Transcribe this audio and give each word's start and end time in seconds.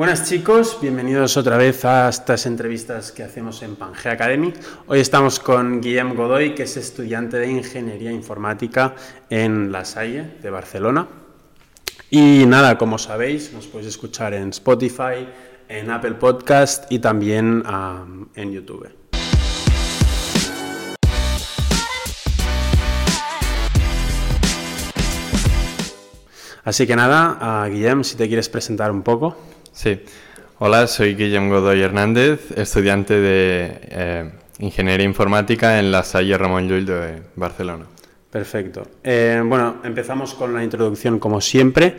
Buenas 0.00 0.28
chicos, 0.28 0.78
bienvenidos 0.80 1.36
otra 1.36 1.56
vez 1.56 1.84
a 1.84 2.08
estas 2.08 2.46
entrevistas 2.46 3.10
que 3.10 3.24
hacemos 3.24 3.60
en 3.62 3.74
Pangea 3.74 4.12
Academy. 4.12 4.54
Hoy 4.86 5.00
estamos 5.00 5.40
con 5.40 5.80
Guillem 5.80 6.14
Godoy, 6.14 6.54
que 6.54 6.62
es 6.62 6.76
estudiante 6.76 7.36
de 7.36 7.50
Ingeniería 7.50 8.12
Informática 8.12 8.94
en 9.28 9.72
La 9.72 9.84
Salle 9.84 10.36
de 10.40 10.50
Barcelona. 10.50 11.08
Y 12.10 12.46
nada, 12.46 12.78
como 12.78 12.96
sabéis, 12.96 13.52
nos 13.52 13.66
podéis 13.66 13.88
escuchar 13.88 14.34
en 14.34 14.50
Spotify, 14.50 15.26
en 15.68 15.90
Apple 15.90 16.14
Podcast 16.14 16.84
y 16.92 17.00
también 17.00 17.64
en 18.36 18.52
YouTube. 18.52 18.88
Así 26.62 26.86
que 26.86 26.94
nada, 26.94 27.66
Guillem, 27.66 28.04
si 28.04 28.16
te 28.16 28.28
quieres 28.28 28.48
presentar 28.48 28.92
un 28.92 29.02
poco. 29.02 29.57
Sí, 29.78 29.96
hola, 30.58 30.88
soy 30.88 31.14
Guillermo 31.14 31.50
Godoy 31.50 31.80
Hernández, 31.80 32.50
estudiante 32.58 33.14
de 33.14 33.78
eh, 33.82 34.32
Ingeniería 34.58 35.06
Informática 35.06 35.78
en 35.78 35.92
la 35.92 36.02
Salle 36.02 36.36
Ramón 36.36 36.68
Llull 36.68 36.84
de 36.84 37.22
Barcelona. 37.36 37.84
Perfecto. 38.28 38.82
Eh, 39.04 39.40
bueno, 39.44 39.76
empezamos 39.84 40.34
con 40.34 40.52
la 40.52 40.64
introducción 40.64 41.20
como 41.20 41.40
siempre. 41.40 41.96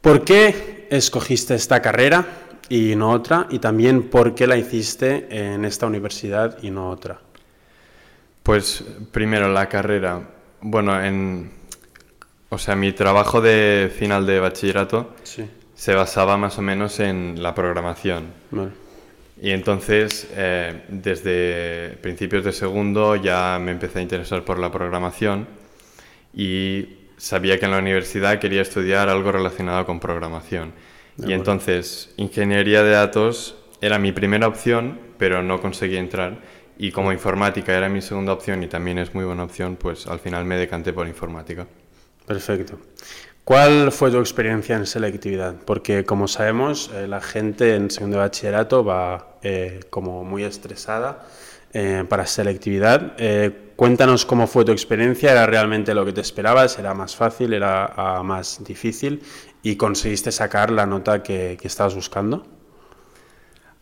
¿Por 0.00 0.24
qué 0.24 0.88
escogiste 0.90 1.54
esta 1.54 1.80
carrera 1.80 2.26
y 2.68 2.96
no 2.96 3.12
otra? 3.12 3.46
Y 3.50 3.60
también, 3.60 4.08
¿por 4.08 4.34
qué 4.34 4.48
la 4.48 4.56
hiciste 4.56 5.28
en 5.30 5.64
esta 5.64 5.86
universidad 5.86 6.58
y 6.60 6.72
no 6.72 6.90
otra? 6.90 7.20
Pues 8.42 8.82
primero 9.12 9.48
la 9.48 9.68
carrera. 9.68 10.22
Bueno, 10.60 11.00
en, 11.00 11.52
o 12.48 12.58
sea, 12.58 12.74
mi 12.74 12.90
trabajo 12.90 13.40
de 13.40 13.92
final 13.96 14.26
de 14.26 14.40
bachillerato 14.40 15.14
sí 15.22 15.48
se 15.76 15.94
basaba 15.94 16.36
más 16.36 16.58
o 16.58 16.62
menos 16.62 16.98
en 17.00 17.42
la 17.42 17.54
programación. 17.54 18.32
Y 19.40 19.50
entonces, 19.50 20.26
eh, 20.34 20.82
desde 20.88 21.98
principios 22.00 22.44
de 22.44 22.52
segundo 22.52 23.14
ya 23.14 23.58
me 23.60 23.72
empecé 23.72 23.98
a 23.98 24.02
interesar 24.02 24.42
por 24.44 24.58
la 24.58 24.72
programación 24.72 25.46
y 26.34 26.88
sabía 27.18 27.58
que 27.58 27.66
en 27.66 27.72
la 27.72 27.78
universidad 27.78 28.38
quería 28.38 28.62
estudiar 28.62 29.08
algo 29.08 29.30
relacionado 29.30 29.84
con 29.86 30.00
programación. 30.00 30.72
y 31.18 31.32
entonces, 31.32 32.12
ingeniería 32.18 32.82
de 32.82 32.90
datos 32.90 33.56
era 33.80 33.98
mi 33.98 34.12
primera 34.12 34.48
opción, 34.48 34.98
pero 35.18 35.42
no 35.42 35.60
conseguí 35.60 35.96
entrar. 35.96 36.40
Y 36.78 36.90
como 36.90 37.10
informática 37.12 37.76
era 37.76 37.88
mi 37.88 38.02
segunda 38.02 38.32
opción 38.34 38.62
y 38.62 38.66
también 38.66 38.98
es 38.98 39.14
muy 39.14 39.24
buena 39.24 39.44
opción, 39.44 39.76
pues 39.76 40.06
al 40.06 40.20
final 40.20 40.44
me 40.44 40.56
decanté 40.56 40.92
por 40.92 41.06
informática. 41.06 41.66
Perfecto. 42.26 42.78
¿Cuál 43.46 43.92
fue 43.92 44.10
tu 44.10 44.18
experiencia 44.18 44.74
en 44.74 44.86
selectividad? 44.86 45.54
Porque 45.64 46.04
como 46.04 46.26
sabemos, 46.26 46.90
eh, 46.92 47.06
la 47.06 47.20
gente 47.20 47.76
en 47.76 47.92
segundo 47.92 48.16
de 48.16 48.24
bachillerato 48.24 48.84
va 48.84 49.36
eh, 49.40 49.78
como 49.88 50.24
muy 50.24 50.42
estresada 50.42 51.28
eh, 51.72 52.04
para 52.08 52.26
selectividad. 52.26 53.12
cuéntanos 53.76 54.26
cómo 54.26 54.48
fue 54.48 54.64
tu 54.64 54.72
experiencia, 54.72 55.30
¿era 55.30 55.46
realmente 55.46 55.94
lo 55.94 56.04
que 56.04 56.12
te 56.12 56.22
esperabas? 56.22 56.76
¿Era 56.80 56.92
más 56.92 57.14
fácil? 57.14 57.52
¿Era 57.52 57.92
ah, 57.96 58.24
más 58.24 58.64
difícil? 58.64 59.22
¿Y 59.62 59.76
conseguiste 59.76 60.32
sacar 60.32 60.72
la 60.72 60.84
nota 60.84 61.22
que, 61.22 61.56
que 61.60 61.68
estabas 61.68 61.94
buscando? 61.94 62.44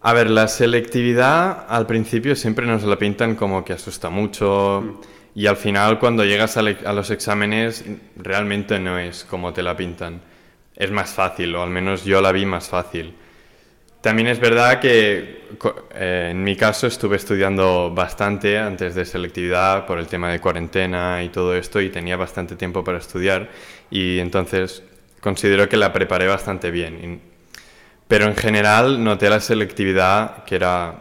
A 0.03 0.13
ver, 0.13 0.29
la 0.29 0.47
selectividad 0.47 1.65
al 1.71 1.87
principio 1.87 2.37
siempre 2.37 2.67
nos 2.67 2.83
la 2.83 2.99
pintan 2.99 3.35
como 3.35 3.65
que 3.65 3.73
asusta 3.73 4.11
mucho. 4.11 4.83
Mm. 4.85 5.24
Y 5.35 5.47
al 5.47 5.57
final, 5.57 5.99
cuando 5.99 6.25
llegas 6.25 6.57
a, 6.57 6.63
los 6.63 7.11
exámenes, 7.11 7.85
realmente 8.17 8.79
no 8.79 8.99
es 8.99 9.25
como 9.25 9.53
te 9.53 9.63
la 9.63 9.77
pintan. 9.77 10.21
Es 10.77 10.91
más 10.91 11.13
fácil, 11.13 11.55
o 11.57 11.63
al 11.63 11.71
menos 11.71 12.05
yo 12.05 12.21
la 12.21 12.31
vi 12.31 12.47
más 12.47 12.69
fácil. 12.69 13.15
También 14.01 14.29
es 14.29 14.39
verdad 14.39 14.81
que 14.81 15.47
eh, 15.95 16.29
en 16.31 16.45
mi 16.45 16.57
caso 16.57 16.87
estuve 16.87 17.17
estudiando 17.17 17.91
bastante 17.91 18.59
antes 18.59 18.95
de 18.95 19.05
selectividad 19.05 19.87
por 19.87 19.99
el 19.99 20.07
tema 20.07 20.31
de 20.31 20.41
cuarentena 20.41 21.23
y 21.23 21.31
todo 21.31 21.57
esto 21.57 21.81
y 21.81 21.89
tenía 21.89 22.17
bastante 22.17 22.55
tiempo 22.55 22.85
para 22.85 22.99
estudiar 22.99 23.49
y 23.91 24.19
entonces 24.19 24.83
considero 25.21 25.71
que 25.71 25.79
la 25.79 25.91
preparé 25.91 26.27
bastante 26.27 26.71
bien. 26.71 27.23
Pero 28.07 28.27
en 28.27 28.37
general 28.37 29.03
noté 29.03 29.31
la 29.31 29.41
selectividad 29.41 30.45
que 30.45 30.57
era 30.57 30.97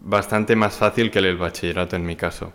bastante 0.00 0.56
más 0.56 0.74
fácil 0.74 1.10
que 1.10 1.18
el 1.18 1.36
bachillerato 1.36 1.96
en 1.96 2.06
mi 2.06 2.16
caso. 2.16 2.54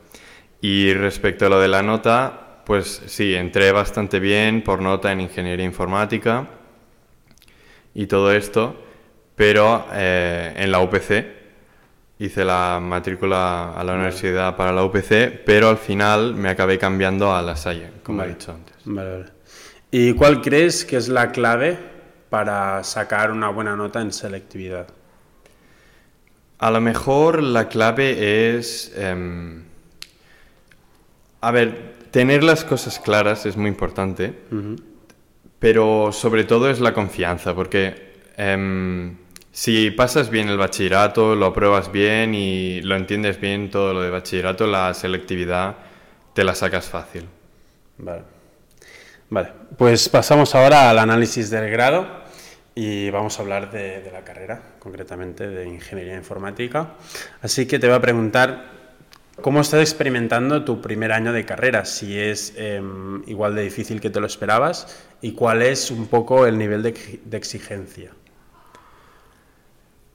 Y 0.64 0.94
respecto 0.94 1.48
a 1.48 1.50
lo 1.50 1.60
de 1.60 1.68
la 1.68 1.84
nota, 1.84 2.62
pues 2.66 3.02
sí, 3.08 3.36
entré 3.36 3.74
bastante 3.74 4.22
bien 4.22 4.64
por 4.64 4.82
nota 4.82 5.12
en 5.12 5.20
ingeniería 5.20 5.66
informática 5.66 6.48
y 7.94 8.08
todo 8.08 8.32
esto, 8.32 8.74
pero 9.36 9.86
eh, 9.92 10.54
en 10.56 10.72
la 10.72 10.80
UPC 10.80 11.26
hice 12.18 12.46
la 12.46 12.80
matrícula 12.82 13.74
a 13.74 13.84
la 13.84 13.94
universidad 13.94 14.56
para 14.56 14.72
la 14.72 14.86
UPC, 14.86 15.44
pero 15.46 15.68
al 15.68 15.76
final 15.76 16.34
me 16.34 16.48
acabé 16.48 16.80
cambiando 16.80 17.36
a 17.36 17.42
la 17.42 17.58
Salle, 17.58 17.90
como 18.02 18.24
he 18.24 18.30
dicho 18.30 18.54
antes. 18.54 18.78
Vale, 18.86 19.26
¿Y 19.92 20.14
cuál 20.14 20.42
crees 20.42 20.86
que 20.86 20.96
es 20.96 21.10
la 21.10 21.34
clave 21.34 21.78
para 22.30 22.86
sacar 22.86 23.32
una 23.32 23.50
buena 23.50 23.76
nota 23.76 24.00
en 24.00 24.14
selectividad? 24.14 24.88
A 26.60 26.72
lo 26.72 26.80
mejor 26.80 27.44
la 27.44 27.68
clave 27.68 28.56
es... 28.56 28.94
Em, 28.96 29.73
a 31.44 31.52
ver, 31.52 31.96
tener 32.12 32.42
las 32.42 32.64
cosas 32.64 33.00
claras 33.00 33.46
es 33.46 33.58
muy 33.58 33.68
importante, 33.68 34.34
pero 35.60 36.14
sobre 36.14 36.46
todo 36.46 36.70
es 36.70 36.80
la 36.80 36.94
confianza, 36.94 37.54
porque 37.54 38.14
em, 38.38 39.18
si 39.52 39.92
pasas 39.92 40.30
bien 40.30 40.48
el 40.48 40.58
bachillerato, 40.58 41.36
lo 41.36 41.48
apruebas 41.48 41.92
bien 41.92 42.34
y 42.34 42.82
lo 42.82 42.96
entiendes 42.96 43.42
bien 43.42 43.70
todo 43.70 43.94
lo 43.94 44.02
de 44.02 44.10
bachillerato, 44.10 44.68
la 44.68 44.94
selectividad 44.94 45.76
te 46.34 46.46
la 46.46 46.56
sacas 46.56 46.86
fácil. 46.86 47.26
Vale. 47.98 48.22
Vale, 49.30 49.50
pues 49.78 50.08
pasamos 50.08 50.56
ahora 50.56 50.90
al 50.90 51.00
análisis 51.00 51.50
del 51.50 51.70
grado 51.70 52.08
y 52.74 53.10
vamos 53.10 53.38
a 53.38 53.42
hablar 53.42 53.70
de, 53.70 54.02
de 54.02 54.12
la 54.12 54.24
carrera, 54.24 54.62
concretamente 54.80 55.50
de 55.50 55.68
ingeniería 55.68 56.16
informática. 56.16 56.94
Así 57.42 57.66
que 57.66 57.80
te 57.80 57.88
voy 57.88 57.98
a 57.98 58.02
preguntar 58.02 58.83
¿Cómo 59.42 59.62
estás 59.62 59.82
experimentando 59.82 60.64
tu 60.64 60.80
primer 60.80 61.12
año 61.12 61.34
de 61.34 61.44
carrera? 61.44 61.86
Si 61.86 62.18
es 62.18 62.54
em, 62.56 63.24
igual 63.28 63.56
de 63.56 63.64
difícil 63.64 64.00
que 64.00 64.10
te 64.10 64.20
lo 64.20 64.28
esperabas 64.28 65.06
y 65.22 65.32
cuál 65.32 65.64
es 65.64 65.90
un 65.90 66.08
poco 66.08 66.46
el 66.46 66.58
nivel 66.58 66.84
de, 66.84 66.94
exigencia. 67.32 68.12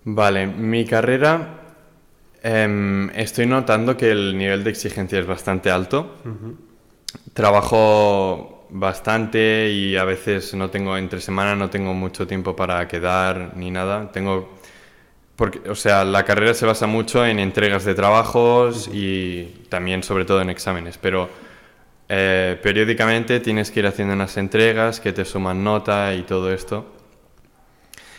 Vale, 0.04 0.46
mi 0.46 0.84
carrera 0.84 1.60
em, 2.42 3.10
estoy 3.10 3.46
notando 3.46 3.96
que 3.96 4.12
el 4.12 4.38
nivel 4.38 4.62
de 4.62 4.70
exigencia 4.70 5.18
es 5.18 5.26
bastante 5.26 5.70
alto. 5.70 6.14
Trabajo 7.34 8.68
bastante 8.70 9.70
y 9.70 9.96
a 9.96 10.04
veces 10.04 10.54
no 10.54 10.70
tengo, 10.70 10.96
entre 10.96 11.20
semana 11.20 11.56
no 11.56 11.70
tengo 11.70 11.92
mucho 11.92 12.26
tiempo 12.26 12.54
para 12.54 12.86
quedar 12.86 13.56
ni 13.56 13.70
nada. 13.72 14.12
Tengo 14.12 14.58
porque, 15.38 15.70
o 15.70 15.76
sea, 15.76 16.04
la 16.04 16.24
carrera 16.24 16.52
se 16.52 16.66
basa 16.66 16.88
mucho 16.88 17.24
en 17.24 17.38
entregas 17.38 17.84
de 17.84 17.94
trabajos 17.94 18.90
y 18.92 19.44
también 19.68 20.02
sobre 20.02 20.24
todo 20.24 20.42
en 20.42 20.50
exámenes, 20.50 20.98
pero 20.98 21.28
eh, 22.08 22.58
periódicamente 22.60 23.38
tienes 23.38 23.70
que 23.70 23.78
ir 23.78 23.86
haciendo 23.86 24.14
unas 24.14 24.36
entregas 24.36 24.98
que 24.98 25.12
te 25.12 25.24
suman 25.24 25.62
nota 25.62 26.12
y 26.14 26.22
todo 26.22 26.52
esto. 26.52 26.92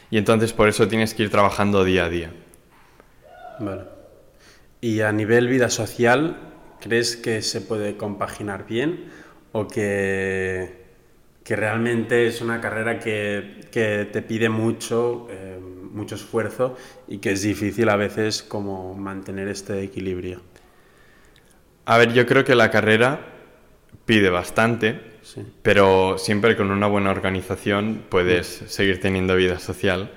Y 0.09 0.17
entonces 0.17 0.53
por 0.53 0.69
eso 0.69 0.87
tienes 0.87 1.13
que 1.13 1.23
ir 1.23 1.29
trabajando 1.29 1.83
día 1.83 2.05
a 2.05 2.09
día. 2.09 2.31
Vale. 3.59 3.83
¿Y 4.79 5.01
a 5.01 5.11
nivel 5.11 5.49
vida 5.49 5.69
social, 5.69 6.37
crees 6.79 7.17
que 7.17 7.41
se 7.41 7.59
puede 7.59 7.97
compaginar 7.97 8.65
bien 8.65 9.11
o 9.51 9.67
que, 9.67 10.85
que 11.43 11.55
realmente 11.57 12.27
es 12.27 12.39
una 12.39 12.61
carrera 12.61 12.97
que, 12.97 13.59
que 13.69 14.07
te 14.09 14.21
pide 14.21 14.47
mucho? 14.47 15.27
Eh, 15.29 15.58
mucho 15.91 16.15
esfuerzo 16.15 16.77
y 17.07 17.19
que 17.19 17.31
es 17.31 17.41
difícil 17.41 17.89
a 17.89 17.95
veces 17.95 18.43
como 18.43 18.95
mantener 18.95 19.47
este 19.47 19.81
equilibrio. 19.83 20.41
A 21.85 21.97
ver, 21.97 22.13
yo 22.13 22.25
creo 22.25 22.43
que 22.43 22.55
la 22.55 22.69
carrera 22.69 23.19
pide 24.05 24.29
bastante, 24.29 24.99
pero 25.61 26.17
siempre 26.17 26.55
con 26.55 26.71
una 26.71 26.87
buena 26.87 27.11
organización 27.11 28.03
puedes 28.09 28.61
mm. 28.61 28.67
seguir 28.67 28.99
teniendo 28.99 29.35
vida 29.35 29.59
social. 29.59 30.11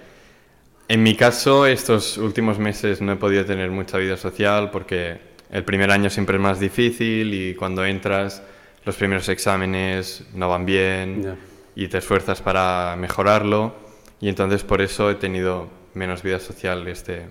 En 0.88 1.02
mi 1.02 1.14
caso, 1.14 1.66
estos 1.66 2.18
últimos 2.18 2.58
meses 2.58 3.00
no 3.00 3.12
he 3.12 3.16
podido 3.16 3.44
tener 3.44 3.70
mucha 3.70 3.98
vida 3.98 4.16
social 4.16 4.70
porque 4.70 5.18
el 5.50 5.64
primer 5.64 5.90
año 5.90 6.10
siempre 6.10 6.36
es 6.36 6.42
más 6.42 6.60
difícil 6.60 7.32
y 7.34 7.54
cuando 7.54 7.84
entras 7.84 8.42
los 8.84 8.96
primeros 8.96 9.28
exámenes 9.28 10.24
no 10.34 10.48
van 10.48 10.66
bien 10.66 11.36
y 11.74 11.88
te 11.88 11.98
esfuerzas 11.98 12.42
para 12.42 12.96
mejorarlo. 12.98 13.74
Y 14.22 14.30
entonces 14.30 14.62
por 14.62 14.80
eso 14.80 15.10
he 15.10 15.16
tenido 15.16 15.68
menos 15.92 16.22
vida 16.22 16.38
social 16.38 16.88
este, 16.88 17.28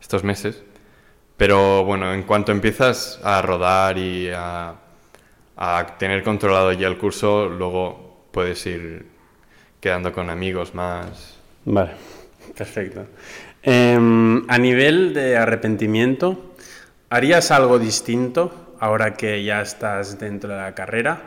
estos 0.00 0.24
meses. 0.24 0.62
Pero 1.38 1.84
bueno, 1.84 2.12
en 2.12 2.24
cuanto 2.24 2.52
empiezas 2.52 3.18
a 3.24 3.40
rodar 3.40 3.96
y 3.96 4.28
a, 4.28 4.74
a 5.56 5.86
tener 5.98 6.22
controlado 6.22 6.72
ya 6.72 6.88
el 6.88 6.98
curso, 6.98 7.48
luego 7.48 8.26
puedes 8.32 8.66
ir 8.66 9.06
quedando 9.80 10.12
con 10.12 10.28
amigos 10.28 10.74
más. 10.74 11.38
Vale. 11.64 11.92
Perfecto. 12.56 13.06
Em, 13.62 14.44
a 14.48 14.58
nivel 14.58 15.14
de 15.14 15.36
arrepentimiento, 15.36 16.54
¿harías 17.08 17.50
algo 17.50 17.78
distinto 17.78 18.74
ahora 18.80 19.14
que 19.14 19.44
ya 19.44 19.62
estás 19.62 20.18
dentro 20.18 20.50
de 20.50 20.56
la 20.56 20.74
carrera? 20.74 21.22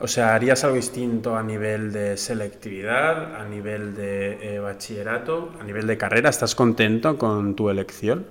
O 0.00 0.06
sea, 0.06 0.34
¿harías 0.34 0.62
algo 0.62 0.76
distinto 0.76 1.36
a 1.36 1.42
nivel 1.42 1.92
de 1.92 2.16
selectividad, 2.16 3.34
a 3.34 3.44
nivel 3.44 3.96
de 3.96 4.54
eh, 4.54 4.58
bachillerato, 4.60 5.52
a 5.60 5.64
nivel 5.64 5.86
de 5.86 5.98
carrera? 5.98 6.30
¿Estás 6.30 6.54
contento 6.54 7.18
con 7.18 7.56
tu 7.56 7.68
elección? 7.68 8.26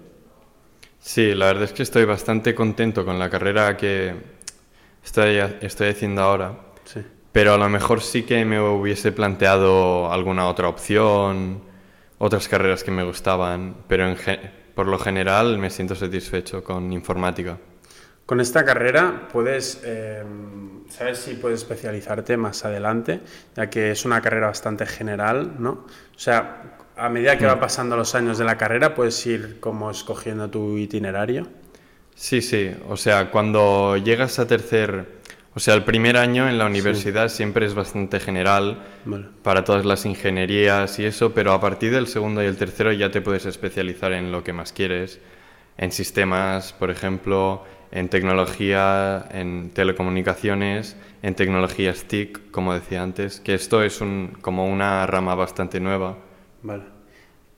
Sí, 0.99 1.35
la 1.35 1.47
verdad 1.47 1.63
es 1.63 1.73
que 1.73 1.83
estoy 1.83 2.05
bastante 2.05 2.55
contento 2.55 3.03
con 3.03 3.19
la 3.19 3.29
carrera 3.29 3.75
que 3.75 4.15
estoy, 5.03 5.37
estoy 5.61 5.89
haciendo 5.89 6.21
ahora. 6.21 6.57
Sí. 6.85 7.01
Pero 7.33 7.53
a 7.53 7.57
lo 7.57 7.67
mejor 7.67 8.01
sí 8.01 8.23
que 8.23 8.45
me 8.45 8.59
hubiese 8.61 9.11
planteado 9.11 10.11
alguna 10.11 10.47
otra 10.47 10.69
opción, 10.69 11.61
otras 12.17 12.47
carreras 12.47 12.83
que 12.83 12.91
me 12.91 13.03
gustaban, 13.03 13.75
pero 13.87 14.07
en 14.07 14.15
por 14.73 14.87
lo 14.87 14.99
general 14.99 15.57
me 15.57 15.69
siento 15.69 15.95
satisfecho 15.95 16.63
con 16.63 16.93
informática. 16.93 17.57
Con 18.27 18.39
esta 18.41 18.63
carrera 18.65 19.27
puedes, 19.31 19.81
eh, 19.83 20.23
sabes 20.89 21.19
si 21.19 21.33
puedes 21.35 21.61
especializarte 21.61 22.37
más 22.37 22.65
adelante, 22.65 23.21
ya 23.55 23.69
que 23.69 23.91
es 23.91 24.05
una 24.05 24.21
carrera 24.21 24.47
bastante 24.47 24.85
general, 24.85 25.55
¿no? 25.59 25.71
O 26.15 26.19
sea, 26.19 26.77
a 26.95 27.09
medida 27.09 27.37
que 27.37 27.45
va 27.45 27.55
mm. 27.55 27.59
pasando 27.59 27.95
los 27.95 28.15
años 28.15 28.37
de 28.37 28.45
la 28.45 28.57
carrera, 28.57 28.95
puedes 28.95 29.25
ir 29.25 29.59
como 29.59 29.91
escogiendo 29.91 30.49
tu 30.49 30.77
itinerario. 30.77 31.47
Sí, 32.15 32.41
sí. 32.41 32.71
O 32.89 32.97
sea, 32.97 33.29
cuando 33.29 33.95
llegas 33.97 34.39
a 34.39 34.47
tercer, 34.47 35.05
o 35.53 35.59
sea, 35.59 35.75
el 35.75 35.83
primer 35.83 36.17
año 36.17 36.49
en 36.49 36.57
la 36.57 36.65
universidad 36.65 37.29
siempre 37.29 37.65
es 37.65 37.75
bastante 37.75 38.19
general 38.19 38.83
para 39.43 39.63
todas 39.63 39.85
las 39.85 40.05
ingenierías 40.05 40.97
y 40.99 41.05
eso, 41.05 41.33
pero 41.33 41.53
a 41.53 41.61
partir 41.61 41.91
del 41.91 42.07
segundo 42.07 42.41
y 42.41 42.47
el 42.47 42.57
tercero 42.57 42.91
ya 42.91 43.11
te 43.11 43.21
puedes 43.21 43.45
especializar 43.45 44.13
en 44.13 44.31
lo 44.31 44.43
que 44.43 44.53
más 44.53 44.73
quieres, 44.73 45.19
en 45.77 45.91
sistemas, 45.91 46.73
por 46.73 46.89
ejemplo 46.91 47.63
en 47.91 48.09
tecnología, 48.09 49.27
en 49.31 49.69
telecomunicaciones, 49.69 50.95
en 51.21 51.35
tecnologías 51.35 52.03
TIC, 52.03 52.51
como 52.51 52.73
decía 52.73 53.01
antes, 53.01 53.39
que 53.39 53.53
esto 53.53 53.83
es 53.83 54.01
un, 54.01 54.37
como 54.41 54.67
una 54.67 55.05
rama 55.07 55.35
bastante 55.35 55.79
nueva. 55.79 56.17
Vale. 56.63 56.83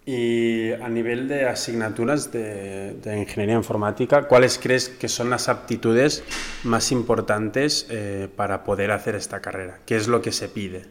Y 0.06 0.72
a 0.72 0.90
nivel 0.90 1.28
de 1.28 1.46
asignaturas 1.46 2.32
de, 2.32 2.96
ingeniería 3.16 3.56
informática, 3.56 4.28
¿cuáles 4.28 4.58
crees 4.58 4.90
que 4.90 5.08
son 5.08 5.30
las 5.30 5.50
aptitudes 5.50 6.24
más 6.64 6.92
importantes 6.92 7.86
eh, 7.90 8.28
para 8.36 8.64
poder 8.64 8.92
hacer 8.92 9.16
esta 9.16 9.40
carrera? 9.40 9.80
¿Qué 9.86 9.96
es 9.96 10.08
lo 10.08 10.22
que 10.22 10.32
se 10.32 10.50
pide? 10.50 10.86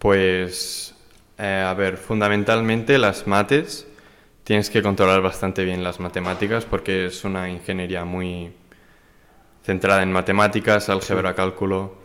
Pues, 0.00 0.94
eh, 1.38 1.64
a 1.64 1.74
ver, 1.74 1.96
fundamentalmente 1.96 2.98
las 2.98 3.28
mates. 3.28 3.85
Tienes 4.46 4.70
que 4.70 4.80
controlar 4.80 5.22
bastante 5.22 5.64
bien 5.64 5.82
las 5.82 5.98
matemáticas 5.98 6.64
porque 6.64 7.06
es 7.06 7.24
una 7.24 7.50
ingeniería 7.50 8.04
muy, 8.04 8.52
centrada 9.64 10.04
en 10.04 10.12
matemáticas, 10.12 10.88
álgebra, 10.88 11.34
cálculo 11.34 11.96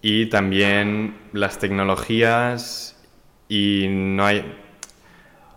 y 0.00 0.26
también 0.26 1.16
las 1.32 1.58
tecnologías 1.58 2.96
y 3.48 3.86
no 3.88 4.24
hay 4.24 4.44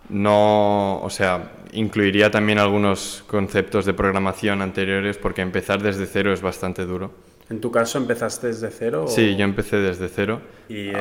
no, 0.09 1.01
o 1.03 1.09
sea, 1.11 1.51
incluiría 1.71 2.31
también 2.31 2.57
algunos 2.57 3.23
conceptos 3.27 3.85
de 3.85 3.93
programación 3.93 4.63
anteriores 4.63 5.19
porque 5.19 5.43
empezar 5.43 5.83
desde 5.83 6.07
cero 6.07 6.33
es 6.33 6.41
bastante 6.41 6.87
duro. 6.87 7.11
¿En 7.49 7.61
tu 7.61 7.71
caso 7.71 7.97
empezaste 7.97 8.47
desde 8.47 8.69
cero? 8.71 9.05
Sí, 9.07 9.35
yo 9.37 9.45
empecé 9.45 9.77
desde 9.77 10.09
cero. 10.09 10.41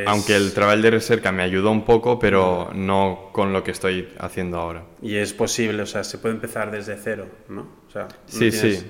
Aunque 0.07 0.37
el 0.37 0.53
trabajo 0.53 0.81
de 0.81 0.91
recerca 0.91 1.33
me 1.33 1.43
ayudó 1.43 1.73
un 1.73 1.85
poco, 1.85 2.19
pero 2.19 2.71
no 2.73 3.31
con 3.33 3.53
lo 3.53 3.65
que 3.65 3.73
estoy 3.73 4.09
haciendo 4.19 4.59
ahora. 4.59 4.85
Y 5.03 5.17
es 5.17 5.33
posible, 5.33 5.83
o 5.83 5.87
sea, 5.87 6.05
se 6.05 6.19
puede 6.19 6.37
empezar 6.37 6.71
desde 6.71 6.97
cero, 6.97 7.27
¿no? 7.49 7.63
O 7.89 7.91
sea, 7.91 8.07
sí, 8.27 8.53
sí 8.53 8.85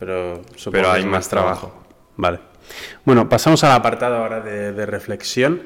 pero, 0.00 0.40
pero 0.72 0.90
hay 0.90 1.04
más 1.04 1.28
trabajo. 1.28 1.74
Vale. 2.16 2.40
Bueno, 3.04 3.28
pasamos 3.28 3.62
al 3.64 3.72
apartado 3.72 4.16
ahora 4.16 4.40
de, 4.40 4.86
reflexión. 4.86 5.62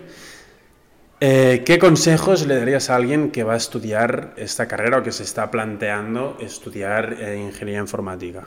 Eh, 1.20 1.62
¿Qué 1.64 1.78
consejos 1.78 2.44
le 2.44 2.56
darías 2.56 2.90
a 2.90 2.96
alguien 2.96 3.30
que 3.30 3.44
va 3.44 3.54
a 3.54 3.56
estudiar 3.56 4.34
esta 4.36 4.66
carrera 4.66 4.98
o 4.98 5.02
que 5.04 5.12
se 5.12 5.22
está 5.22 5.52
planteando 5.52 6.36
estudiar 6.40 7.16
eh, 7.20 7.38
ingeniería 7.38 7.80
informática? 7.80 8.44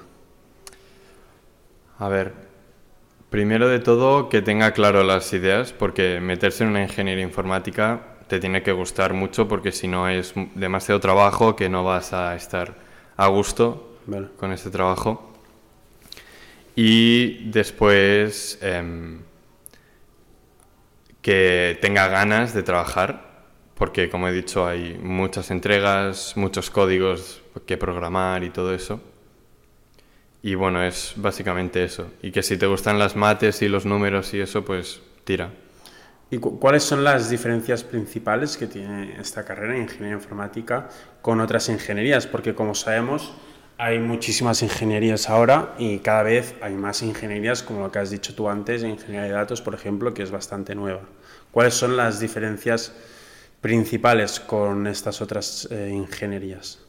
A 1.99 2.09
ver, 2.09 2.33
primero 3.29 3.68
de 3.68 3.79
todo 3.79 4.29
que 4.29 4.41
tenga 4.41 4.71
claro 4.71 5.03
las 5.03 5.31
ideas, 5.33 5.74
porque 5.74 6.19
meterse 6.19 6.63
en 6.63 6.71
una 6.71 6.83
ingeniería 6.83 7.24
informática 7.24 8.18
te 8.27 8.39
tiene 8.39 8.63
que 8.63 8.71
gustar 8.71 9.13
mucho, 9.13 9.47
porque 9.47 9.71
si 9.71 9.88
no 9.88 10.09
es 10.09 10.33
demasiado 10.56 11.00
trabajo 11.00 11.56
que 11.56 11.69
no 11.69 11.83
vas 11.83 12.13
a 12.13 12.35
estar 12.35 12.75
a 13.15 13.27
gusto 13.27 13.97
con 14.38 14.53
ese 14.53 14.69
trabajo 14.69 15.33
y 16.75 17.50
después 17.50 18.59
em, 18.62 19.21
que 21.21 21.77
tenga 21.81 22.07
ganas 22.07 22.53
de 22.53 22.63
trabajar, 22.63 23.45
porque 23.73 24.09
como 24.09 24.27
he 24.27 24.31
dicho 24.31 24.68
hay 24.68 24.97
muchas 25.01 25.50
entregas, 25.50 26.33
muchos 26.38 26.69
códigos 26.69 27.41
que 27.65 27.77
programar 27.77 28.44
y 28.44 28.51
todo 28.51 28.73
eso. 28.73 29.01
Y 30.42 30.56
bueno, 30.56 30.84
es 30.84 31.13
básicamente 31.16 31.84
eso. 31.84 32.12
Y 32.22 32.31
que 32.31 32.44
si 32.44 32.57
te 32.57 32.68
gustan 32.68 33.00
las 33.00 33.16
mates 33.16 33.62
y 33.62 33.68
los 33.68 33.86
números 33.86 34.34
y 34.34 34.39
eso, 34.39 34.63
pues 34.63 35.01
tira. 35.24 35.51
¿Y 36.30 36.38
cuáles 36.38 36.84
son 36.84 37.04
las 37.04 37.30
diferencias 37.30 37.84
principales 37.84 38.57
que 38.57 38.68
tiene 38.68 39.19
esta 39.19 39.45
carrera 39.45 39.75
en 39.75 39.84
ingeniería 39.84 40.18
informática 40.18 40.89
con 41.22 41.39
otras 41.39 41.69
ingenierías? 41.69 42.28
Porque 42.28 42.54
como 42.54 42.75
sabemos, 42.75 43.34
hay 43.78 44.00
muchísimas 44.00 44.62
ingenierías 44.62 45.30
ahora 45.30 45.75
y 45.78 46.00
cada 46.00 46.24
vez 46.24 46.56
hay 46.62 46.74
más 46.74 47.01
ingenierías, 47.01 47.63
como 47.63 47.81
lo 47.81 47.92
que 47.92 48.00
has 48.00 48.10
dicho 48.10 48.36
tú 48.36 48.50
antes, 48.50 48.83
ingeniería 48.83 49.24
de 49.24 49.31
datos, 49.31 49.62
por 49.62 49.74
ejemplo, 49.74 50.13
que 50.13 50.24
es 50.24 50.31
bastante 50.31 50.75
nueva. 50.75 51.01
¿Cuáles 51.51 51.75
son 51.75 51.95
las 51.95 52.19
diferencias 52.19 52.94
principales 53.62 54.40
con 54.40 54.88
estas 54.88 55.22
otras 55.22 55.68
eh, 55.72 55.92
ingenierías? 55.94 56.80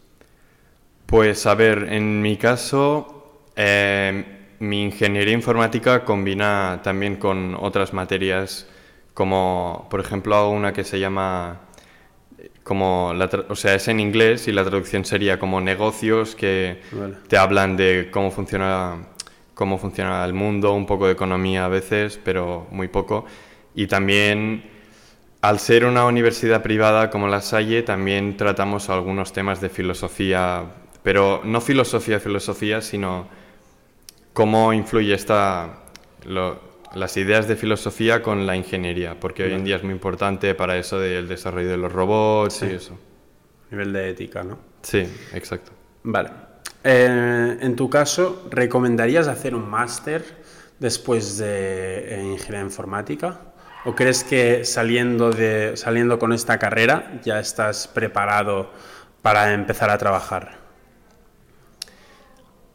Pues 1.06 1.46
a 1.46 1.54
ver, 1.54 1.92
en 1.92 2.20
mi 2.20 2.36
caso, 2.36 3.17
eh, 3.58 4.24
mi 4.60 4.84
ingeniería 4.84 5.34
informática 5.34 6.04
combina 6.04 6.80
también 6.84 7.16
con 7.16 7.56
otras 7.58 7.92
materias, 7.92 8.68
como 9.14 9.88
por 9.90 9.98
ejemplo 9.98 10.36
hago 10.36 10.50
una 10.50 10.72
que 10.72 10.84
se 10.84 11.00
llama 11.00 11.60
como 12.62 13.14
o 13.48 13.56
sea, 13.56 13.74
es 13.74 13.88
en 13.88 13.98
inglés 13.98 14.46
y 14.46 14.52
la 14.52 14.62
traducción 14.62 15.04
sería 15.04 15.38
como 15.38 15.60
negocios 15.60 16.36
que 16.36 16.80
te 17.26 17.36
hablan 17.36 17.76
de 17.76 18.10
cómo 18.12 18.30
funciona 18.30 19.08
cómo 19.54 19.76
funciona 19.76 20.24
el 20.24 20.34
mundo, 20.34 20.72
un 20.74 20.86
poco 20.86 21.06
de 21.06 21.14
economía 21.14 21.64
a 21.64 21.68
veces, 21.68 22.20
pero 22.22 22.68
muy 22.70 22.86
poco. 22.86 23.26
Y 23.74 23.88
también 23.88 24.70
al 25.40 25.58
ser 25.58 25.84
una 25.84 26.06
universidad 26.06 26.62
privada 26.62 27.10
como 27.10 27.26
la 27.26 27.40
Salle, 27.40 27.82
también 27.82 28.36
tratamos 28.36 28.88
algunos 28.88 29.32
temas 29.32 29.60
de 29.60 29.68
filosofía, 29.68 30.64
pero 31.02 31.42
no 31.44 31.60
filosofía, 31.60 32.20
filosofía, 32.20 32.80
sino 32.80 33.26
cómo 34.32 34.72
influye 34.72 35.14
esta, 35.14 35.80
las 36.94 37.16
ideas 37.16 37.48
de 37.48 37.56
filosofía 37.56 38.22
con 38.22 38.46
la 38.46 38.56
ingeniería, 38.56 39.18
porque 39.18 39.44
hoy 39.44 39.52
en 39.52 39.64
día 39.64 39.76
es 39.76 39.82
muy 39.82 39.92
importante 39.92 40.54
para 40.54 40.76
eso 40.76 40.98
del 40.98 41.28
desarrollo 41.28 41.68
de 41.68 41.76
los 41.76 41.92
robots 41.92 42.62
y 42.62 42.66
eso. 42.66 42.98
Nivel 43.70 43.92
de 43.92 44.10
ética, 44.10 44.42
¿no? 44.42 44.58
Sí, 44.82 45.06
exacto. 45.34 45.72
Vale. 46.02 46.30
Eh, 46.84 47.58
en 47.60 47.76
tu 47.76 47.90
caso, 47.90 48.46
¿recomendarías 48.50 49.28
hacer 49.28 49.54
un 49.54 49.68
máster 49.68 50.24
después 50.78 51.38
de 51.38 52.20
ingeniería 52.22 52.60
informática? 52.60 53.40
¿O 53.84 53.94
crees 53.94 54.24
que 54.24 54.64
saliendo, 54.64 55.30
de, 55.30 55.76
saliendo 55.76 56.18
con 56.18 56.32
esta 56.32 56.58
carrera 56.58 57.20
ya 57.22 57.40
estás 57.40 57.88
preparado 57.88 58.70
para 59.22 59.52
empezar 59.52 59.90
a 59.90 59.98
trabajar? 59.98 60.57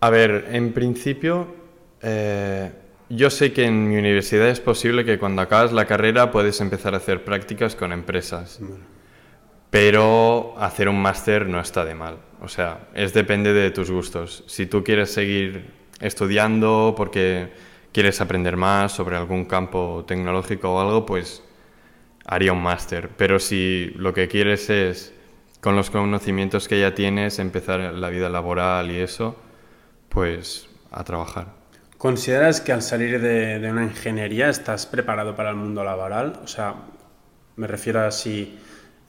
A 0.04 0.10
ver, 0.10 0.50
en 0.52 0.74
principio... 0.74 1.48
Eh, 2.02 2.70
yo 3.08 3.30
sé 3.30 3.54
que 3.54 3.64
en 3.64 3.88
mi 3.88 3.96
universidad 3.96 4.50
es 4.50 4.60
posible 4.60 5.06
que 5.06 5.18
cuando 5.18 5.42
acabas 5.42 5.72
la 5.72 5.86
carrera 5.86 6.30
puedes 6.30 6.60
empezar 6.60 6.94
a 6.94 6.98
hacer 6.98 7.24
prácticas 7.24 7.78
con 7.78 7.94
empresas. 7.94 8.60
Pero 9.70 10.56
hacer 10.58 10.90
un 10.90 11.02
máster 11.02 11.48
no 11.48 11.58
está 11.62 11.86
de 11.86 11.96
mal. 11.96 12.18
O 12.42 12.50
sea, 12.50 12.90
es 12.94 13.14
depende 13.14 13.54
de 13.54 13.72
tus 13.72 13.90
gustos. 13.92 14.44
Si 14.48 14.66
tú 14.66 14.84
quieres 14.84 15.10
seguir 15.10 15.68
estudiando 16.02 16.96
porque 16.98 17.54
quieres 17.94 18.20
aprender 18.20 18.58
más 18.58 18.92
sobre 18.92 19.16
algún 19.16 19.46
campo 19.46 20.04
tecnológico 20.06 20.74
o 20.74 20.82
algo, 20.82 21.06
pues 21.06 21.44
haría 22.26 22.52
un 22.52 22.62
máster. 22.62 23.08
Pero 23.16 23.40
si 23.40 23.94
lo 23.96 24.14
que 24.14 24.28
quieres 24.28 24.70
es, 24.70 25.14
con 25.62 25.78
los 25.78 25.90
conocimientos 25.90 26.68
que 26.68 26.82
ya 26.82 26.94
tienes, 26.94 27.40
empezar 27.40 27.80
la 27.80 28.10
vida 28.10 28.28
laboral 28.28 28.92
y 28.92 28.98
eso, 28.98 29.38
pues 30.14 30.70
a 30.92 31.04
trabajar. 31.04 31.48
¿Consideras 31.98 32.60
que 32.62 32.74
al 32.74 32.82
salir 32.82 33.22
de, 33.22 33.60
una 33.72 33.84
ingeniería 33.84 34.50
estás 34.50 34.86
preparado 34.86 35.36
para 35.36 35.50
el 35.52 35.56
mundo 35.56 35.84
laboral? 35.84 36.40
O 36.44 36.48
sea, 36.48 36.76
me 37.56 37.68
refiero 37.68 38.02
a 38.02 38.12
si 38.12 38.60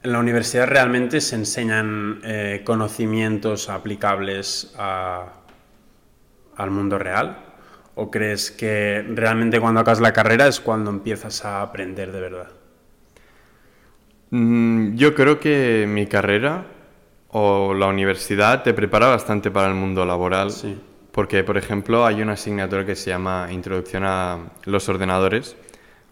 ¿En 0.03 0.13
la 0.13 0.19
universidad 0.19 0.67
realmente 0.69 1.21
se 1.23 1.35
enseñan 1.35 2.21
eh, 2.25 2.61
conocimientos 2.65 3.71
aplicables 3.71 4.75
a- 4.79 5.33
al 6.57 6.71
mundo 6.71 6.99
real? 6.99 7.39
¿O 7.95 8.11
crees 8.11 8.51
que 8.51 9.05
realmente 9.09 9.61
cuando 9.61 9.81
acabas 9.81 10.01
la 10.01 10.13
carrera 10.13 10.49
es 10.49 10.61
cuando 10.61 10.91
empiezas 10.91 11.45
a 11.45 11.63
aprender 11.63 12.11
de 12.13 12.21
verdad? 12.21 12.49
Mm, 14.31 14.97
Yo 14.97 15.15
creo 15.15 15.39
que 15.41 15.87
mi 15.89 16.07
carrera 16.07 16.67
o 17.29 17.75
la 17.75 17.87
universidad 17.87 18.63
te 18.63 18.75
prepara 18.75 19.09
bastante 19.09 19.51
para 19.51 19.69
el 19.69 19.75
mundo 19.75 20.05
laboral. 20.05 20.51
Sí. 20.51 20.79
Porque, 21.15 21.45
por 21.45 21.57
ejemplo, 21.57 22.05
hay 22.05 22.21
una 22.23 22.33
asignatura 22.33 22.85
que 22.85 22.97
se 22.97 23.11
llama 23.11 23.47
Introducción 23.53 24.03
a 24.05 24.51
los 24.65 24.89
ordenadores 24.89 25.55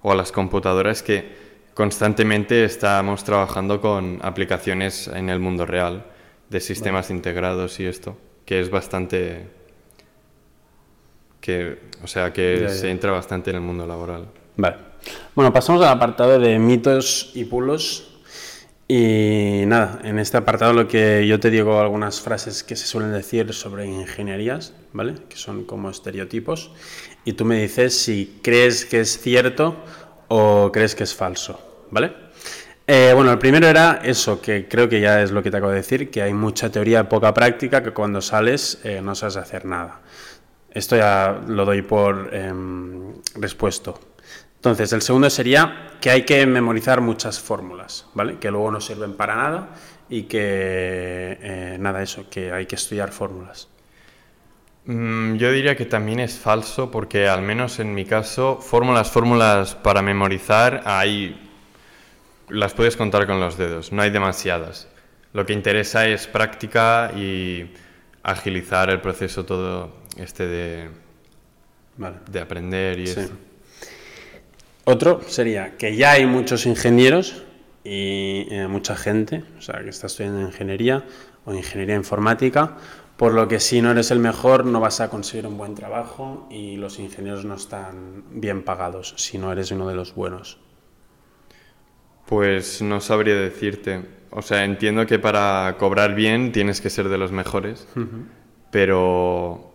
o 0.00 0.12
a 0.12 0.14
las 0.14 0.30
computadoras 0.30 1.02
que 1.02 1.42
constantemente 1.74 2.62
estamos 2.64 3.24
trabajando 3.24 3.80
con 3.80 4.20
aplicaciones 4.22 5.08
en 5.08 5.28
el 5.28 5.40
mundo 5.40 5.66
real, 5.66 6.04
de 6.48 6.60
sistemas 6.60 7.10
integrados 7.10 7.80
y 7.80 7.86
esto, 7.86 8.16
que 8.44 8.60
es 8.60 8.70
bastante... 8.70 9.48
que, 11.40 11.80
o 12.04 12.06
sea, 12.06 12.32
que 12.32 12.58
Ya, 12.60 12.68
ya. 12.68 12.74
se 12.74 12.88
entra 12.88 13.10
bastante 13.10 13.50
en 13.50 13.56
el 13.56 13.62
mundo 13.62 13.84
laboral. 13.84 14.28
Vale. 14.56 14.76
Bueno, 15.34 15.52
pasamos 15.52 15.82
al 15.82 15.88
apartado 15.88 16.38
de 16.38 16.60
mitos 16.60 17.32
y 17.34 17.44
pulos. 17.44 18.11
Y 18.94 19.64
nada, 19.68 20.00
en 20.04 20.18
este 20.18 20.36
apartado 20.36 20.74
lo 20.74 20.86
que 20.86 21.26
yo 21.26 21.40
te 21.40 21.48
digo 21.48 21.80
algunas 21.80 22.20
frases 22.20 22.62
que 22.62 22.76
se 22.76 22.86
suelen 22.86 23.10
decir 23.10 23.54
sobre 23.54 23.86
ingenierías, 23.86 24.74
¿vale? 24.92 25.14
Que 25.30 25.38
son 25.38 25.64
como 25.64 25.88
estereotipos. 25.88 26.72
Y 27.24 27.32
tú 27.32 27.46
me 27.46 27.58
dices 27.62 27.96
si 27.96 28.38
crees 28.42 28.84
que 28.84 29.00
es 29.00 29.18
cierto 29.18 29.76
o 30.28 30.70
crees 30.70 30.94
que 30.94 31.04
es 31.04 31.14
falso, 31.14 31.86
¿vale? 31.90 32.12
Eh, 32.86 33.12
bueno, 33.14 33.32
el 33.32 33.38
primero 33.38 33.66
era 33.66 34.02
eso, 34.04 34.42
que 34.42 34.68
creo 34.68 34.90
que 34.90 35.00
ya 35.00 35.22
es 35.22 35.30
lo 35.30 35.42
que 35.42 35.50
te 35.50 35.56
acabo 35.56 35.72
de 35.72 35.78
decir, 35.78 36.10
que 36.10 36.20
hay 36.20 36.34
mucha 36.34 36.70
teoría, 36.70 37.08
poca 37.08 37.32
práctica, 37.32 37.82
que 37.82 37.92
cuando 37.92 38.20
sales 38.20 38.78
eh, 38.84 39.00
no 39.02 39.14
sabes 39.14 39.36
hacer 39.36 39.64
nada. 39.64 40.02
Esto 40.70 40.96
ya 40.96 41.40
lo 41.46 41.64
doy 41.64 41.80
por 41.80 42.28
em, 42.34 43.14
respuesto. 43.36 44.11
Entonces, 44.62 44.92
el 44.92 45.02
segundo 45.02 45.28
sería 45.28 45.88
que 46.00 46.08
hay 46.08 46.22
que 46.22 46.46
memorizar 46.46 47.00
muchas 47.00 47.40
fórmulas, 47.40 48.06
¿vale? 48.14 48.38
Que 48.38 48.48
luego 48.48 48.70
no 48.70 48.80
sirven 48.80 49.14
para 49.14 49.34
nada 49.34 49.70
y 50.08 50.22
que, 50.22 50.38
eh, 50.40 51.76
nada, 51.80 52.00
eso, 52.00 52.26
que 52.30 52.52
hay 52.52 52.66
que 52.66 52.76
estudiar 52.76 53.10
fórmulas. 53.10 53.66
Mm, 54.84 55.34
Yo 55.34 55.50
diría 55.50 55.74
que 55.76 55.84
también 55.84 56.20
es 56.20 56.38
falso 56.38 56.92
porque 56.92 57.26
al 57.28 57.42
menos 57.42 57.80
en 57.80 57.92
mi 57.92 58.04
caso, 58.04 58.58
fórmulas, 58.60 59.10
fórmulas 59.10 59.74
para 59.74 60.00
memorizar 60.00 60.82
hay... 60.84 61.50
las 62.48 62.72
puedes 62.72 62.96
contar 62.96 63.26
con 63.26 63.40
los 63.40 63.58
dedos, 63.58 63.90
no 63.90 64.00
hay 64.02 64.10
demasiadas. 64.10 64.86
Lo 65.32 65.44
que 65.44 65.54
interesa 65.54 66.06
es 66.06 66.28
práctica 66.28 67.10
y 67.16 67.72
agilizar 68.22 68.90
el 68.90 69.00
proceso 69.00 69.44
todo 69.44 69.96
este 70.16 70.46
de, 70.46 70.88
Vale. 71.96 72.18
de 72.30 72.40
aprender 72.40 73.00
y 73.00 73.08
Sí. 73.08 73.20
esto. 73.22 73.34
Otro 74.84 75.20
sería 75.26 75.76
que 75.76 75.96
ya 75.96 76.12
hay 76.12 76.26
muchos 76.26 76.66
ingenieros 76.66 77.44
y 77.84 78.46
eh, 78.50 78.66
mucha 78.68 78.96
gente, 78.96 79.44
o 79.58 79.62
sea, 79.62 79.82
que 79.82 79.90
está 79.90 80.06
estudiando 80.06 80.40
ingeniería 80.40 81.04
o 81.44 81.54
ingeniería 81.54 81.96
informática, 81.96 82.76
por 83.16 83.34
lo 83.34 83.46
que 83.46 83.60
si 83.60 83.80
no 83.80 83.92
eres 83.92 84.10
el 84.10 84.18
mejor 84.18 84.64
no 84.64 84.80
vas 84.80 85.00
a 85.00 85.08
conseguir 85.08 85.46
un 85.46 85.56
buen 85.56 85.74
trabajo 85.74 86.48
y 86.50 86.76
los 86.76 86.98
ingenieros 86.98 87.44
no 87.44 87.54
están 87.54 88.24
bien 88.30 88.64
pagados 88.64 89.14
si 89.16 89.38
no 89.38 89.52
eres 89.52 89.70
uno 89.70 89.86
de 89.88 89.94
los 89.94 90.14
buenos. 90.14 90.58
Pues 92.26 92.82
no 92.82 93.00
sabría 93.00 93.36
decirte. 93.36 94.04
O 94.30 94.42
sea, 94.42 94.64
entiendo 94.64 95.06
que 95.06 95.18
para 95.18 95.76
cobrar 95.78 96.14
bien 96.14 96.52
tienes 96.52 96.80
que 96.80 96.90
ser 96.90 97.08
de 97.08 97.18
los 97.18 97.30
mejores, 97.30 97.86
pero 98.70 99.72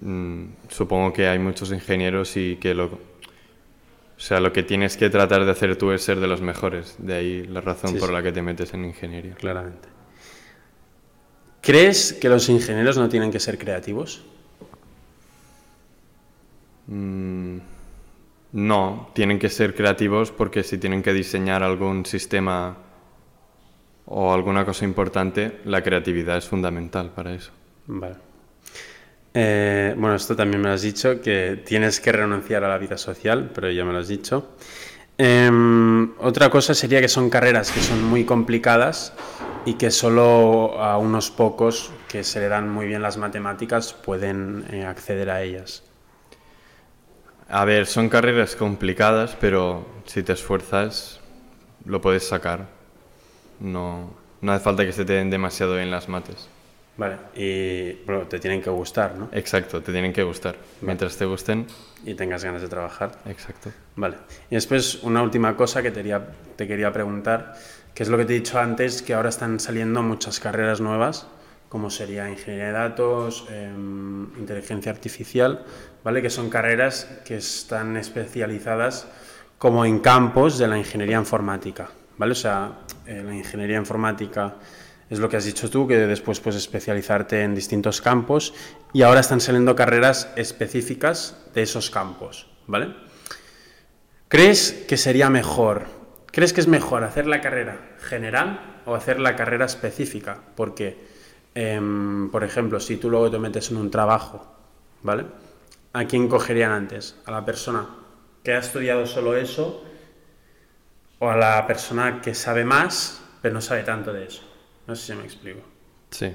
mm, 0.00 0.44
supongo 0.68 1.12
que 1.12 1.26
hay 1.26 1.38
muchos 1.38 1.72
ingenieros 1.72 2.36
y 2.36 2.56
que 2.56 2.74
lo... 2.74 3.15
O 4.16 4.20
sea, 4.20 4.40
lo 4.40 4.52
que 4.52 4.62
tienes 4.62 4.96
que 4.96 5.10
tratar 5.10 5.44
de 5.44 5.50
hacer 5.50 5.76
tú 5.76 5.92
es 5.92 6.02
ser 6.02 6.20
de 6.20 6.26
los 6.26 6.40
mejores. 6.40 6.96
De 6.98 7.14
ahí 7.14 7.46
la 7.46 7.60
razón 7.60 7.90
Sí, 7.92 7.98
por 7.98 8.08
sí. 8.08 8.14
la 8.14 8.22
que 8.22 8.32
te 8.32 8.42
metes 8.42 8.72
en 8.74 8.84
ingeniería. 8.86 9.34
Claramente. 9.34 9.88
¿Crees 11.60 12.12
que 12.14 12.28
los 12.28 12.48
ingenieros 12.48 12.96
no 12.96 13.08
tienen 13.08 13.30
que 13.30 13.40
ser 13.40 13.58
creativos? 13.58 14.22
Mm, 16.86 17.58
no, 18.52 19.10
tienen 19.14 19.38
que 19.38 19.50
ser 19.50 19.74
creativos 19.74 20.30
porque 20.30 20.62
si 20.62 20.78
tienen 20.78 21.02
que 21.02 21.12
diseñar 21.12 21.62
algún 21.62 22.06
sistema 22.06 22.76
o 24.06 24.32
alguna 24.32 24.64
cosa 24.64 24.84
importante, 24.84 25.60
la 25.64 25.82
creatividad 25.82 26.36
es 26.38 26.46
fundamental 26.46 27.10
para 27.10 27.34
eso. 27.34 27.50
Vale. 27.86 28.16
Eh, 29.38 29.94
bueno, 29.98 30.16
esto 30.16 30.34
también 30.34 30.62
me 30.62 30.68
lo 30.68 30.74
has 30.74 30.80
dicho, 30.80 31.20
que 31.20 31.62
tienes 31.62 32.00
que 32.00 32.10
renunciar 32.10 32.64
a 32.64 32.68
la 32.68 32.78
vida 32.78 32.96
social, 32.96 33.50
pero 33.54 33.70
ya 33.70 33.84
me 33.84 33.92
lo 33.92 33.98
has 33.98 34.08
dicho. 34.08 34.56
Em, 35.18 36.14
otra 36.20 36.48
cosa 36.48 36.72
sería 36.72 37.02
que 37.02 37.08
son 37.08 37.28
carreras 37.28 37.70
que 37.70 37.80
son 37.80 38.02
muy 38.02 38.24
complicadas 38.24 39.12
y 39.66 39.74
que 39.74 39.90
solo 39.90 40.80
a 40.80 40.96
unos 40.96 41.30
pocos 41.30 41.92
que 42.08 42.24
se 42.24 42.40
le 42.40 42.48
dan 42.48 42.70
muy 42.70 42.86
bien 42.86 43.02
las 43.02 43.18
matemáticas 43.18 43.92
pueden 43.92 44.64
eh, 44.70 44.86
acceder 44.86 45.28
a 45.28 45.42
ellas. 45.42 45.82
A 47.50 47.66
ver, 47.66 47.84
son 47.84 48.08
carreras 48.08 48.56
complicadas, 48.56 49.36
pero 49.38 49.86
si 50.06 50.22
te 50.22 50.32
esfuerzas, 50.32 51.20
lo 51.84 52.00
puedes 52.00 52.26
sacar. 52.26 52.68
No, 53.60 54.14
no 54.40 54.52
hace 54.52 54.64
falta 54.64 54.86
que 54.86 54.92
se 54.92 55.04
te 55.04 55.12
den 55.12 55.28
demasiado 55.28 55.74
bien 55.74 55.90
las 55.90 56.08
mates. 56.08 56.48
Vale, 56.96 57.16
y 57.34 57.92
bueno, 58.06 58.22
te 58.22 58.38
tienen 58.38 58.62
que 58.62 58.70
gustar, 58.70 59.14
¿no? 59.16 59.28
Exacto, 59.32 59.82
te 59.82 59.92
tienen 59.92 60.12
que 60.14 60.22
gustar. 60.22 60.56
Mientras 60.80 61.16
te 61.16 61.26
gusten, 61.26 61.66
Y 62.04 62.14
tengas 62.14 62.42
ganas 62.44 62.62
de 62.62 62.68
trabajar. 62.68 63.12
exacto. 63.26 63.70
Vale. 63.96 64.16
Y 64.50 64.54
después 64.54 65.02
una 65.02 65.22
última 65.22 65.56
cosa 65.56 65.82
que 65.82 65.90
te 65.90 65.96
quería, 65.96 66.26
te 66.56 66.66
quería 66.66 66.92
preguntar, 66.92 67.54
que 67.94 68.02
es 68.02 68.08
lo 68.08 68.16
que 68.16 68.24
te 68.24 68.32
he 68.34 68.36
dicho 68.36 68.58
antes, 68.58 69.02
que 69.02 69.12
ahora 69.14 69.28
están 69.28 69.60
saliendo 69.60 70.02
muchas 70.02 70.40
carreras 70.40 70.80
nuevas, 70.80 71.26
como 71.68 71.90
sería 71.90 72.30
ingeniería 72.30 72.66
de 72.68 72.72
datos, 72.72 73.46
em, 73.50 74.24
inteligencia 74.38 74.90
artificial, 74.92 75.64
¿vale? 76.04 76.22
Que 76.22 76.30
son 76.30 76.48
carreras 76.48 77.08
que 77.24 77.36
están 77.36 77.96
especializadas 77.96 79.08
como 79.58 79.84
en 79.84 79.98
campos 79.98 80.58
de 80.58 80.68
la 80.68 80.78
ingeniería 80.78 81.16
informática, 81.18 81.88
¿vale? 82.18 82.32
O 82.32 82.36
sea, 82.36 82.72
eh, 83.06 83.22
la 83.24 83.34
ingeniería 83.34 83.76
informática 83.78 84.54
es 85.08 85.18
lo 85.18 85.28
que 85.28 85.36
has 85.36 85.44
dicho 85.44 85.70
tú, 85.70 85.86
que 85.86 85.98
después 85.98 86.40
puedes 86.40 86.60
especializarte 86.60 87.42
en 87.42 87.54
distintos 87.54 88.00
campos 88.00 88.54
y 88.92 89.02
ahora 89.02 89.20
están 89.20 89.40
saliendo 89.40 89.76
carreras 89.76 90.32
específicas 90.36 91.36
de 91.54 91.62
esos 91.62 91.90
campos, 91.90 92.48
¿vale? 92.66 92.94
¿Crees 94.28 94.72
que 94.88 94.96
sería 94.96 95.30
mejor? 95.30 95.84
¿Crees 96.32 96.52
que 96.52 96.60
es 96.60 96.66
mejor 96.66 97.04
hacer 97.04 97.26
la 97.26 97.40
carrera 97.40 97.96
general 98.00 98.82
o 98.84 98.94
hacer 98.94 99.20
la 99.20 99.36
carrera 99.36 99.66
específica? 99.66 100.40
Porque, 100.56 100.98
em, 101.54 102.28
por 102.30 102.42
ejemplo, 102.42 102.80
si 102.80 102.96
tú 102.96 103.08
luego 103.08 103.30
te 103.30 103.38
metes 103.38 103.70
en 103.70 103.76
un 103.76 103.90
trabajo, 103.90 104.52
¿vale? 105.02 105.26
¿A 105.92 106.04
quién 106.06 106.28
cogerían 106.28 106.72
antes? 106.72 107.16
¿A 107.24 107.30
la 107.30 107.44
persona 107.44 107.86
que 108.42 108.52
ha 108.52 108.58
estudiado 108.58 109.06
solo 109.06 109.36
eso 109.36 109.84
o 111.20 111.30
a 111.30 111.36
la 111.36 111.66
persona 111.66 112.20
que 112.20 112.34
sabe 112.34 112.64
más 112.64 113.22
pero 113.40 113.54
no 113.54 113.60
sabe 113.60 113.84
tanto 113.84 114.12
de 114.12 114.26
eso? 114.26 114.42
No 114.86 114.94
sé 114.94 115.12
si 115.12 115.18
me 115.18 115.24
explico. 115.24 115.60
Sí. 116.10 116.32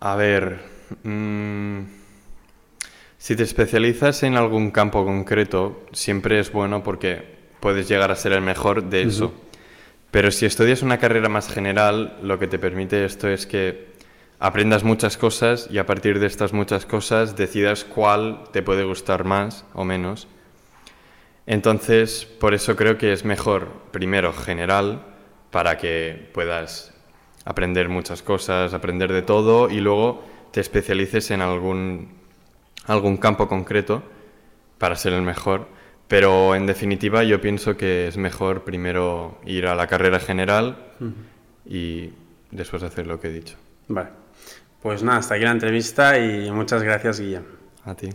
A 0.00 0.16
ver, 0.16 0.60
mm, 1.02 1.80
si 3.18 3.36
te 3.36 3.42
especializas 3.42 4.22
en 4.22 4.36
algún 4.36 4.70
campo 4.70 5.04
concreto, 5.04 5.84
siempre 5.92 6.38
es 6.38 6.52
bueno 6.52 6.82
porque 6.82 7.36
puedes 7.60 7.88
llegar 7.88 8.10
a 8.10 8.16
ser 8.16 8.32
el 8.32 8.40
mejor 8.40 8.84
de 8.84 9.02
eso. 9.02 9.34
Pero 10.10 10.30
si 10.30 10.46
estudias 10.46 10.82
una 10.82 10.98
carrera 10.98 11.28
más 11.28 11.48
general, 11.48 12.16
lo 12.22 12.38
que 12.38 12.46
te 12.46 12.58
permite 12.58 13.04
esto 13.04 13.28
es 13.28 13.46
que 13.46 13.88
aprendas 14.38 14.84
muchas 14.84 15.16
cosas 15.16 15.68
y 15.70 15.78
a 15.78 15.86
partir 15.86 16.20
de 16.20 16.26
estas 16.26 16.52
muchas 16.52 16.86
cosas 16.86 17.36
decidas 17.36 17.84
cuál 17.84 18.44
te 18.52 18.62
puede 18.62 18.84
gustar 18.84 19.24
más 19.24 19.64
o 19.74 19.84
menos. 19.84 20.28
Entonces, 21.46 22.24
por 22.24 22.54
eso 22.54 22.76
creo 22.76 22.98
que 22.98 23.12
es 23.12 23.24
mejor, 23.24 23.68
primero, 23.90 24.32
general, 24.32 25.02
para 25.50 25.78
que 25.78 26.30
puedas 26.32 26.94
aprender 27.44 27.88
muchas 27.88 28.22
cosas, 28.22 28.74
aprender 28.74 29.12
de 29.12 29.22
todo 29.22 29.70
y 29.70 29.80
luego 29.80 30.24
te 30.52 30.60
especialices 30.60 31.30
en 31.30 31.40
algún, 31.40 32.10
algún 32.86 33.16
campo 33.16 33.48
concreto 33.48 34.02
para 34.78 34.96
ser 34.96 35.12
el 35.12 35.22
mejor. 35.22 35.68
Pero 36.08 36.54
en 36.54 36.66
definitiva 36.66 37.22
yo 37.24 37.40
pienso 37.40 37.76
que 37.76 38.08
es 38.08 38.16
mejor 38.16 38.64
primero 38.64 39.38
ir 39.44 39.66
a 39.66 39.74
la 39.74 39.86
carrera 39.86 40.20
general 40.20 40.92
y 41.66 42.10
después 42.50 42.82
hacer 42.82 43.06
lo 43.06 43.20
que 43.20 43.28
he 43.28 43.32
dicho. 43.32 43.56
Vale. 43.88 44.10
Pues 44.82 45.02
nada, 45.02 45.18
hasta 45.18 45.34
aquí 45.34 45.44
la 45.44 45.50
entrevista 45.50 46.18
y 46.18 46.50
muchas 46.50 46.82
gracias, 46.82 47.20
Guillem. 47.20 47.44
A 47.84 47.94
ti. 47.94 48.10